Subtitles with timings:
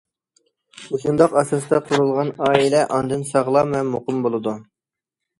[0.93, 4.55] مۇشۇنداق ئاساستا قۇرۇلغان ئائىلە ئاندىن ساغلام ۋە مۇقىم بولىدۇ.